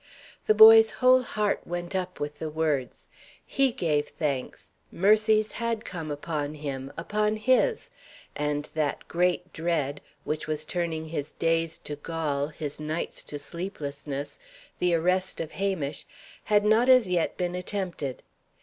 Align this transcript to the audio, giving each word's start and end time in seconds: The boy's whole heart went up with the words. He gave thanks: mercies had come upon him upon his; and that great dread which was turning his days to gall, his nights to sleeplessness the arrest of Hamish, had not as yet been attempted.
The 0.47 0.55
boy's 0.55 0.89
whole 0.97 1.21
heart 1.21 1.67
went 1.67 1.95
up 1.95 2.19
with 2.19 2.39
the 2.39 2.49
words. 2.49 3.05
He 3.45 3.71
gave 3.71 4.07
thanks: 4.07 4.71
mercies 4.91 5.51
had 5.51 5.85
come 5.85 6.09
upon 6.09 6.55
him 6.55 6.91
upon 6.97 7.35
his; 7.35 7.91
and 8.35 8.65
that 8.73 9.07
great 9.07 9.53
dread 9.53 10.01
which 10.23 10.47
was 10.47 10.65
turning 10.65 11.05
his 11.09 11.33
days 11.33 11.77
to 11.83 11.97
gall, 11.97 12.47
his 12.47 12.79
nights 12.79 13.23
to 13.25 13.37
sleeplessness 13.37 14.39
the 14.79 14.95
arrest 14.95 15.39
of 15.39 15.51
Hamish, 15.51 16.07
had 16.45 16.65
not 16.65 16.89
as 16.89 17.07
yet 17.07 17.37
been 17.37 17.53
attempted. 17.53 18.23